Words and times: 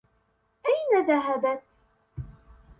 أين 0.65 1.05
ذهبت؟ 1.07 1.61